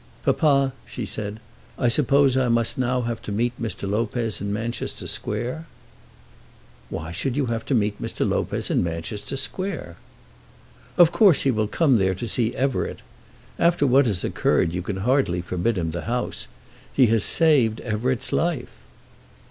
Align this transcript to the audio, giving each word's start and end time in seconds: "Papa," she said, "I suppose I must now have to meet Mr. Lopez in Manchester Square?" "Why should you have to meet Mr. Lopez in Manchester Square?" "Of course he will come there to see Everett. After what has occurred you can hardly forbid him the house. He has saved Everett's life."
"Papa," 0.23 0.73
she 0.87 1.05
said, 1.05 1.39
"I 1.77 1.87
suppose 1.87 2.35
I 2.35 2.49
must 2.49 2.75
now 2.75 3.01
have 3.01 3.21
to 3.21 3.31
meet 3.31 3.61
Mr. 3.61 3.87
Lopez 3.87 4.41
in 4.41 4.51
Manchester 4.51 5.05
Square?" 5.05 5.67
"Why 6.89 7.11
should 7.11 7.37
you 7.37 7.45
have 7.53 7.63
to 7.67 7.75
meet 7.75 8.01
Mr. 8.01 8.27
Lopez 8.27 8.71
in 8.71 8.83
Manchester 8.83 9.37
Square?" 9.37 9.97
"Of 10.97 11.11
course 11.11 11.43
he 11.43 11.51
will 11.51 11.67
come 11.67 11.99
there 11.99 12.15
to 12.15 12.27
see 12.27 12.55
Everett. 12.55 13.03
After 13.59 13.85
what 13.85 14.07
has 14.07 14.23
occurred 14.23 14.73
you 14.73 14.81
can 14.81 14.97
hardly 15.05 15.39
forbid 15.39 15.77
him 15.77 15.91
the 15.91 16.01
house. 16.05 16.47
He 16.91 17.05
has 17.05 17.23
saved 17.23 17.79
Everett's 17.81 18.33
life." 18.33 18.73